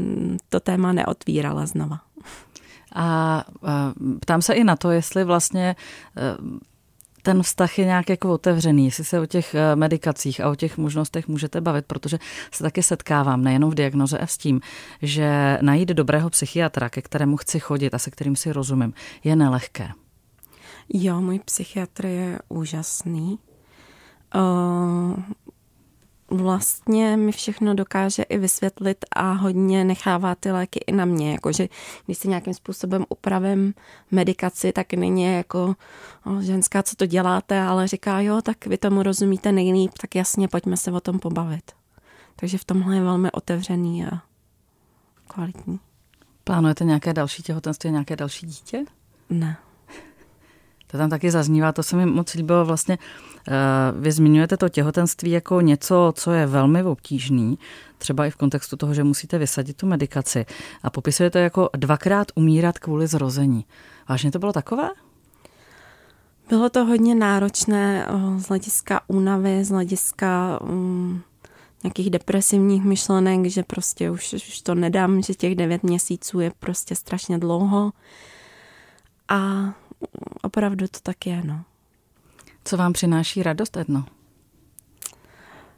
to 0.49 0.61
téma 0.61 0.93
neotvírala 0.93 1.67
znova. 1.67 2.01
A, 2.93 3.05
a 3.05 3.45
ptám 4.21 4.43
se 4.43 4.55
i 4.55 4.65
na 4.65 4.77
to, 4.77 4.91
jestli 4.91 5.25
vlastně 5.25 5.77
eh, 6.17 6.37
ten 7.27 7.43
vztah 7.43 7.79
je 7.79 7.85
nějak 7.85 8.09
jako 8.09 8.33
otevřený, 8.33 8.85
jestli 8.85 9.05
se 9.05 9.21
o 9.21 9.27
těch 9.27 9.55
eh, 9.55 9.77
medicacích 9.77 10.41
a 10.41 10.51
o 10.51 10.55
těch 10.55 10.79
možnostech 10.79 11.29
můžete 11.29 11.61
bavit, 11.61 11.87
protože 11.87 12.19
se 12.53 12.63
taky 12.63 12.83
setkávám 12.83 13.45
nejenom 13.45 13.71
v 13.71 13.75
diagnoze 13.75 14.19
a 14.19 14.27
s 14.27 14.39
tím, 14.39 14.61
že 15.03 15.59
najít 15.63 15.89
dobrého 15.89 16.31
psychiatra, 16.31 16.89
ke 16.89 17.03
kterému 17.03 17.37
chci 17.37 17.61
chodit 17.61 17.95
a 17.95 17.99
se 17.99 18.11
kterým 18.11 18.37
si 18.37 18.53
rozumím, 18.53 18.95
je 19.25 19.37
nelehké. 19.37 19.89
Jo, 20.95 21.21
můj 21.21 21.39
psychiatr 21.39 22.07
je 22.07 22.39
úžasný. 22.49 23.39
Uh, 24.35 25.15
vlastně 26.31 27.17
mi 27.17 27.33
všechno 27.33 27.75
dokáže 27.75 28.23
i 28.23 28.39
vysvětlit 28.39 29.05
a 29.13 29.33
hodně 29.33 29.85
nechává 29.85 30.35
ty 30.35 30.53
léky 30.53 30.81
i 30.87 30.93
na 30.93 31.05
mě. 31.05 31.33
Jakože 31.33 31.69
když 32.07 32.19
si 32.19 32.29
nějakým 32.29 32.55
způsobem 32.55 33.05
upravím 33.09 33.75
medikaci, 34.11 34.73
tak 34.73 34.93
není 34.93 35.25
jako 35.25 35.75
o, 36.27 36.43
ženská, 36.43 36.83
co 36.83 36.97
to 36.97 37.07
děláte, 37.07 37.61
ale 37.61 37.89
říká, 37.89 38.21
jo, 38.21 38.43
tak 38.43 38.67
vy 38.67 38.79
tomu 38.79 39.03
rozumíte 39.03 39.53
nejlíp, 39.53 39.93
tak 40.01 40.15
jasně, 40.15 40.49
pojďme 40.49 40.77
se 40.77 40.93
o 40.93 41.01
tom 41.01 41.19
pobavit. 41.19 41.73
Takže 42.37 42.59
v 42.59 42.65
tomhle 42.65 42.97
je 42.97 43.03
velmi 43.03 43.33
otevřený 43.33 44.07
a 44.07 44.23
kvalitní. 45.29 45.81
Plánujete 46.45 46.85
nějaké 46.85 47.13
další 47.13 47.43
těhotenství, 47.43 47.91
nějaké 47.91 48.17
další 48.17 48.47
dítě? 48.47 48.85
Ne. 49.31 49.57
To 50.97 51.01
tam 51.01 51.11
taky 51.11 51.31
zaznívá, 51.31 51.73
to 51.73 51.83
se 51.83 51.97
mi 51.97 52.07
moc 52.07 52.35
líbilo. 52.35 52.65
Vlastně 52.65 52.99
eh, 53.49 53.53
vy 53.97 54.13
zmiňujete 54.13 54.57
to 54.57 54.69
těhotenství 54.69 55.31
jako 55.31 55.61
něco, 55.61 56.13
co 56.17 56.33
je 56.33 56.47
velmi 56.47 56.83
obtížný, 56.83 57.59
třeba 57.99 58.27
i 58.27 58.31
v 58.31 58.37
kontextu 58.37 58.77
toho, 58.77 58.95
že 58.95 59.05
musíte 59.05 59.39
vysadit 59.39 59.77
tu 59.77 59.87
medikaci 59.87 60.47
a 60.83 60.91
popisujete 60.91 61.41
jako 61.41 61.71
dvakrát 61.77 62.27
umírat 62.35 62.79
kvůli 62.79 63.07
zrození. 63.07 63.65
Vážně 64.09 64.31
to 64.31 64.39
bylo 64.39 64.53
takové? 64.53 64.89
Bylo 66.49 66.71
to 66.71 66.85
hodně 66.85 67.15
náročné 67.15 68.07
eh, 68.09 68.41
z 68.41 68.49
hlediska 68.49 69.01
únavy, 69.09 69.65
z 69.65 69.69
hlediska 69.69 70.61
um, 70.61 71.23
nějakých 71.83 72.11
depresivních 72.11 72.85
myšlenek, 72.85 73.47
že 73.47 73.63
prostě 73.63 74.11
už, 74.11 74.33
už 74.33 74.61
to 74.61 74.75
nedám, 74.75 75.23
že 75.23 75.35
těch 75.35 75.55
devět 75.55 75.83
měsíců 75.83 76.41
je 76.41 76.53
prostě 76.59 76.95
strašně 76.95 77.39
dlouho. 77.39 77.93
A 79.29 79.73
opravdu 80.43 80.87
to 80.89 81.01
tak 81.03 81.27
je, 81.27 81.43
no. 81.45 81.65
Co 82.65 82.77
vám 82.77 82.93
přináší 82.93 83.43
radost, 83.43 83.77
Edno? 83.77 84.05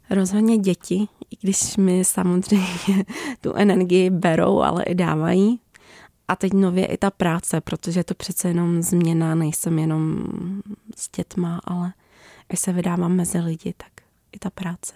Rozhodně 0.09 0.57
děti, 0.57 1.07
i 1.31 1.37
když 1.41 1.77
mi 1.77 2.05
samozřejmě 2.05 2.67
tu 3.41 3.53
energii 3.53 4.09
berou, 4.09 4.61
ale 4.61 4.83
i 4.83 4.95
dávají. 4.95 5.59
A 6.27 6.35
teď 6.35 6.53
nově 6.53 6.85
i 6.85 6.97
ta 6.97 7.11
práce, 7.11 7.61
protože 7.61 7.99
je 7.99 8.03
to 8.03 8.13
přece 8.13 8.47
jenom 8.47 8.81
změna, 8.81 9.35
nejsem 9.35 9.79
jenom 9.79 10.25
s 10.95 11.09
dětma, 11.17 11.61
ale 11.63 11.93
až 12.49 12.59
se 12.59 12.73
vydávám 12.73 13.15
mezi 13.15 13.39
lidi, 13.39 13.73
tak 13.77 13.91
i 14.31 14.39
ta 14.39 14.49
práce. 14.49 14.93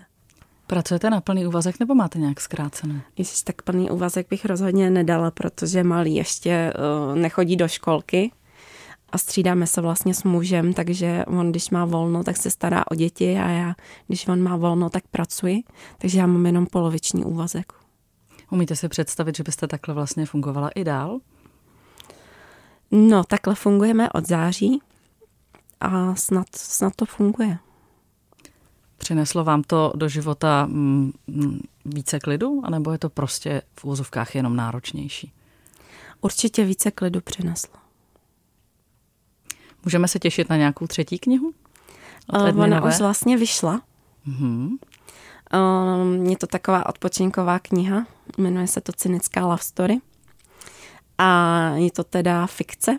Pracujete 0.68 1.10
na 1.10 1.22
plný 1.22 1.48
úvazek 1.48 1.80
nebo 1.80 1.96
máte 1.96 2.20
nějak 2.20 2.42
zkrácené? 2.42 3.01
Ježiš, 3.18 3.42
tak 3.42 3.62
plný 3.62 3.89
úvazek 3.89 4.27
bych 4.30 4.46
rozhodně 4.46 4.89
nedala, 4.89 5.32
protože 5.32 5.84
malý 5.84 6.15
ještě 6.15 6.74
uh, 7.10 7.15
nechodí 7.15 7.56
do 7.56 7.68
školky 7.68 8.32
a 9.13 9.17
střídáme 9.17 9.67
se 9.67 9.82
vlastně 9.82 10.13
s 10.13 10.24
mužem, 10.24 10.74
takže 10.74 11.25
on, 11.27 11.51
když 11.51 11.70
má 11.70 11.86
volno, 11.86 12.24
tak 12.24 12.38
se 12.38 12.51
stará 12.51 12.84
o 12.91 12.96
děti 12.96 13.38
a 13.38 13.50
já, 13.50 13.75
když 14.08 14.27
on 14.27 14.43
má 14.43 14.58
volno, 14.58 14.89
tak 14.89 15.03
pracuji, 15.08 15.63
takže 15.98 16.20
já 16.20 16.27
mám 16.27 16.46
jenom 16.46 16.65
poloviční 16.65 17.25
úvazek. 17.25 17.74
Umíte 18.51 18.75
si 18.75 18.89
představit, 18.89 19.38
že 19.38 19.43
byste 19.43 19.67
takhle 19.67 19.93
vlastně 19.93 20.25
fungovala 20.25 20.70
i 20.70 20.84
dál? 20.84 21.20
No, 22.91 23.24
takhle 23.24 23.55
fungujeme 23.55 24.10
od 24.10 24.27
září 24.27 24.82
a 25.79 26.15
snad, 26.15 26.48
snad 26.55 26.96
to 26.96 27.05
funguje. 27.05 27.58
Přineslo 28.98 29.43
vám 29.43 29.63
to 29.63 29.93
do 29.96 30.10
života 30.10 30.65
mm, 30.65 31.12
mm, 31.27 31.60
více 31.86 32.20
klidu, 32.20 32.62
anebo 32.63 32.91
je 32.91 32.98
to 32.98 33.10
prostě 33.10 33.62
v 33.79 33.86
úzovkách 33.86 34.36
jenom 34.36 34.55
náročnější? 34.55 35.34
Určitě 36.22 36.65
více 36.65 36.91
klidu 36.91 37.22
přineslo. 37.22 37.82
Můžeme 39.85 40.07
se 40.07 40.19
těšit 40.19 40.49
na 40.49 40.57
nějakou 40.57 40.87
třetí 40.87 41.19
knihu? 41.19 41.53
Uh, 42.33 42.59
ona 42.59 42.83
už 42.83 42.99
vlastně 42.99 43.37
vyšla. 43.37 43.81
Mm-hmm. 44.27 44.77
Uh, 45.53 46.29
je 46.29 46.37
to 46.37 46.47
taková 46.47 46.85
odpočinková 46.85 47.59
kniha, 47.59 48.05
jmenuje 48.37 48.67
se 48.67 48.81
to 48.81 48.91
Cynická 48.91 49.45
love 49.45 49.63
story. 49.63 49.97
A 51.17 51.69
je 51.75 51.91
to 51.91 52.03
teda 52.03 52.47
fikce. 52.47 52.97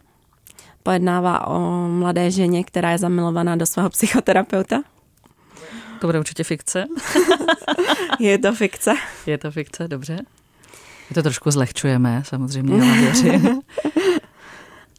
Pojednává 0.82 1.46
o 1.46 1.88
mladé 1.88 2.30
ženě, 2.30 2.64
která 2.64 2.90
je 2.90 2.98
zamilovaná 2.98 3.56
do 3.56 3.66
svého 3.66 3.90
psychoterapeuta. 3.90 4.82
To 6.00 6.08
bude 6.08 6.18
určitě 6.18 6.44
fikce. 6.44 6.84
je 8.20 8.38
to 8.38 8.52
fikce. 8.52 8.94
Je 9.26 9.38
to 9.38 9.50
fikce, 9.50 9.88
dobře. 9.88 10.18
My 11.10 11.14
to 11.14 11.22
trošku 11.22 11.50
zlehčujeme, 11.50 12.22
samozřejmě, 12.26 12.82
ale 12.82 12.92
věřím. 13.00 13.60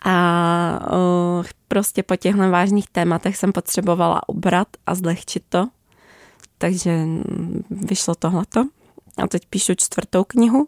A 0.06 0.88
o, 0.92 1.44
prostě 1.68 2.04
po 2.04 2.16
těchto 2.16 2.50
vážných 2.50 2.90
tématech 2.90 3.38
jsem 3.38 3.52
potřebovala 3.52 4.30
ubrat 4.30 4.68
a 4.86 4.96
zlehčit 4.96 5.44
to. 5.50 5.68
Takže 6.58 7.06
vyšlo 7.70 8.16
tohleto. 8.16 8.68
A 9.18 9.28
teď 9.28 9.46
píšu 9.50 9.74
čtvrtou 9.76 10.24
knihu. 10.24 10.68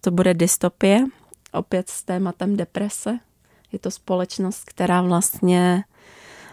To 0.00 0.10
bude 0.10 0.34
dystopie, 0.34 1.04
opět 1.52 1.88
s 1.88 2.02
tématem 2.02 2.56
deprese. 2.56 3.18
Je 3.72 3.78
to 3.78 3.90
společnost, 3.90 4.64
která 4.64 5.02
vlastně, 5.02 5.84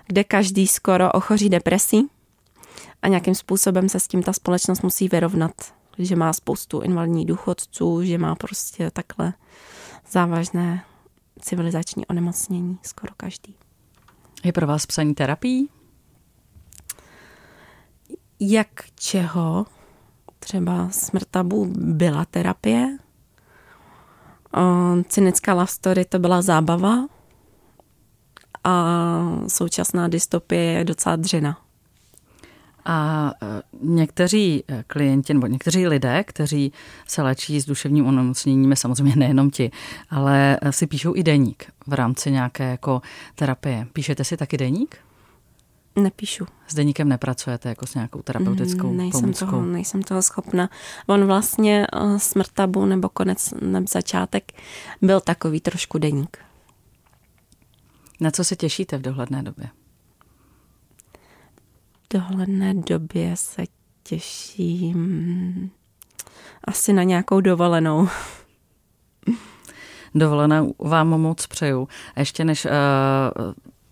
kde 0.08 0.24
každý 0.24 0.68
skoro 0.68 1.12
ochoří 1.12 1.50
depresí 1.50 2.10
a 3.02 3.08
nějakým 3.08 3.36
způsobem 3.36 3.90
se 3.90 4.00
s 4.00 4.08
tím 4.08 4.24
ta 4.24 4.34
společnost 4.34 4.82
musí 4.82 5.08
vyrovnat. 5.08 5.52
Že 5.98 6.16
má 6.16 6.34
spoustu 6.34 6.82
invalidních 6.82 7.26
důchodců, 7.26 8.04
že 8.04 8.18
má 8.18 8.36
prostě 8.36 8.92
takhle 8.92 9.34
závažné 10.12 10.84
civilizační 11.42 12.06
onemocnění, 12.06 12.80
skoro 12.84 13.14
každý. 13.18 13.56
Je 14.44 14.54
pro 14.54 14.68
vás 14.68 14.86
psaní 14.86 15.16
terapií? 15.16 15.70
Jak 18.40 18.70
čeho? 18.96 19.66
Třeba 20.40 20.90
smrt 20.90 21.28
tabu 21.32 21.66
byla 21.76 22.26
terapie. 22.26 22.98
Cynická 25.08 25.54
love 25.54 25.68
story 25.68 26.06
to 26.06 26.20
byla 26.20 26.42
zábava. 26.42 27.08
A 28.64 28.86
současná 29.48 30.08
dystopie 30.08 30.62
je 30.64 30.84
docela 30.84 31.16
dřina. 31.16 31.67
A 32.90 33.32
e, 33.42 33.62
někteří 33.82 34.64
e, 34.68 34.84
klienti 34.88 35.34
nebo 35.34 35.48
někteří 35.48 35.88
lidé, 35.88 36.24
kteří 36.24 36.74
se 37.08 37.22
léčí 37.22 37.62
s 37.62 37.66
duševním 37.66 38.06
onemocněním, 38.06 38.76
samozřejmě 38.76 39.16
nejenom 39.16 39.50
ti, 39.50 39.72
ale 40.10 40.60
e, 40.62 40.72
si 40.72 40.88
píšou 40.88 41.16
i 41.16 41.24
deník 41.24 41.72
v 41.88 41.94
rámci 41.94 42.32
nějaké 42.32 42.72
jako 42.72 43.02
terapie. 43.36 43.88
Píšete 43.94 44.24
si 44.24 44.38
taky 44.38 44.58
deník? 44.58 44.98
Nepíšu. 45.96 46.46
S 46.68 46.76
deníkem 46.76 47.10
nepracujete 47.10 47.70
jako 47.70 47.86
s 47.88 47.96
nějakou 47.96 48.22
terapeutickou 48.22 48.92
mm, 48.92 48.98
nejsem 48.98 49.22
pomůckou? 49.22 49.46
Toho, 49.46 49.66
nejsem 49.66 50.04
toho 50.04 50.22
schopna. 50.22 50.70
On 51.08 51.26
vlastně 51.26 51.88
smrt 52.18 52.52
tabu 52.52 52.86
nebo 52.86 53.10
konec 53.10 53.54
nebo 53.62 53.88
začátek 53.90 54.52
byl 55.02 55.20
takový 55.20 55.60
trošku 55.60 55.98
deník. 55.98 56.38
Na 58.20 58.32
co 58.32 58.44
se 58.44 58.56
těšíte 58.56 58.98
v 58.98 59.02
dohledné 59.02 59.44
době? 59.44 59.70
Dohledné 62.14 62.74
době 62.74 63.32
se 63.36 63.64
těším 64.04 65.72
asi 66.64 66.94
na 66.94 67.04
nějakou 67.04 67.42
dovolenou. 67.42 68.08
Dovolenou 70.16 70.74
vám 70.80 71.08
moc 71.08 71.48
přeju. 71.48 71.88
A 72.16 72.20
ještě 72.20 72.46
než 72.46 72.66
uh, 72.66 72.72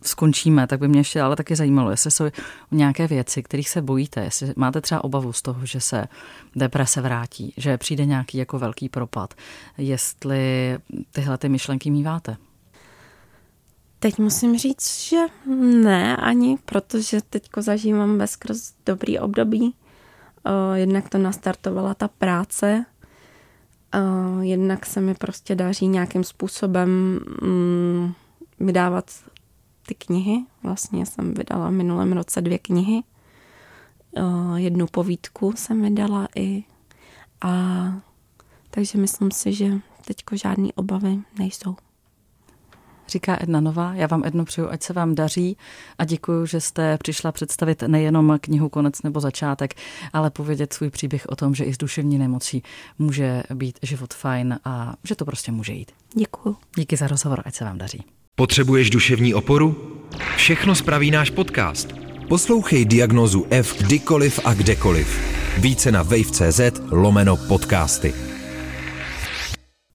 skončíme, 0.04 0.68
tak 0.68 0.80
by 0.80 0.88
mě 0.88 1.00
ještě 1.00 1.22
ale 1.22 1.36
taky 1.36 1.56
zajímalo, 1.56 1.92
jestli 1.92 2.12
jsou 2.12 2.26
nějaké 2.72 3.08
věci, 3.08 3.44
kterých 3.44 3.70
se 3.70 3.82
bojíte, 3.82 4.24
jestli 4.24 4.54
máte 4.56 4.82
třeba 4.82 5.04
obavu 5.04 5.34
z 5.34 5.42
toho, 5.42 5.66
že 5.66 5.80
se 5.80 6.06
deprese 6.56 7.02
vrátí, 7.02 7.54
že 7.58 7.78
přijde 7.78 8.06
nějaký 8.06 8.38
jako 8.38 8.60
velký 8.60 8.90
propad, 8.90 9.34
jestli 9.78 10.78
tyhle 11.12 11.38
ty 11.38 11.50
myšlenky 11.50 11.92
míváte. 11.92 12.38
Teď 14.06 14.20
musím 14.20 14.58
říct, 14.58 15.02
že 15.10 15.18
ne 15.84 16.18
ani, 16.18 16.58
protože 16.66 17.22
teďko 17.22 17.62
zažívám 17.62 18.18
bezkrz 18.18 18.74
dobrý 18.86 19.20
období. 19.20 19.76
Jednak 20.74 21.10
to 21.10 21.18
nastartovala 21.18 21.94
ta 21.94 22.08
práce, 22.08 22.86
jednak 24.42 24.86
se 24.86 25.02
mi 25.02 25.14
prostě 25.14 25.56
daří 25.56 25.88
nějakým 25.88 26.24
způsobem 26.24 27.20
mm, 27.42 28.14
vydávat 28.60 29.12
ty 29.88 29.96
knihy. 29.96 30.46
Vlastně 30.64 31.06
jsem 31.06 31.34
vydala 31.34 31.70
v 31.70 31.74
minulém 31.74 32.14
roce 32.14 32.42
dvě 32.42 32.60
knihy. 32.60 33.04
Jednu 34.56 34.88
povídku 34.88 35.54
jsem 35.56 35.82
vydala 35.82 36.28
i. 36.36 36.64
A 37.42 37.52
takže 38.70 38.98
myslím 38.98 39.32
si, 39.32 39.54
že 39.54 39.72
teďko 40.08 40.38
žádné 40.38 40.70
obavy 40.76 41.20
nejsou 41.40 41.76
říká 43.08 43.38
Edna 43.40 43.62
Nová. 43.62 43.94
Já 43.94 44.08
vám, 44.08 44.24
Edno, 44.26 44.46
přeju, 44.46 44.70
ať 44.70 44.84
se 44.84 44.94
vám 44.94 45.16
daří 45.16 45.58
a 45.98 46.06
děkuji, 46.06 46.46
že 46.46 46.62
jste 46.62 46.98
přišla 46.98 47.32
představit 47.32 47.84
nejenom 47.88 48.38
knihu 48.42 48.70
Konec 48.70 49.02
nebo 49.02 49.20
začátek, 49.20 49.74
ale 50.14 50.30
povědět 50.30 50.74
svůj 50.74 50.90
příběh 50.90 51.26
o 51.30 51.36
tom, 51.36 51.56
že 51.56 51.64
i 51.64 51.74
s 51.74 51.78
duševní 51.78 52.18
nemocí 52.18 52.64
může 53.00 53.44
být 53.54 53.80
život 53.82 54.14
fajn 54.14 54.60
a 54.66 54.94
že 55.04 55.16
to 55.16 55.26
prostě 55.26 55.52
může 55.52 55.74
jít. 55.74 55.92
Děkuji. 56.14 56.56
Díky 56.76 56.98
za 56.98 57.08
rozhovor, 57.08 57.42
ať 57.46 57.56
se 57.56 57.66
vám 57.66 57.78
daří. 57.78 58.04
Potřebuješ 58.36 58.90
duševní 58.90 59.34
oporu? 59.34 59.76
Všechno 60.36 60.76
spraví 60.76 61.12
náš 61.12 61.30
podcast. 61.30 61.94
Poslouchej 62.30 62.86
diagnozu 62.86 63.46
F 63.50 63.84
kdykoliv 63.84 64.40
a 64.46 64.54
kdekoliv. 64.54 65.20
Více 65.58 65.92
na 65.92 66.04
wave.cz 66.04 66.62
lomeno 66.92 67.38
podcasty. 67.38 68.35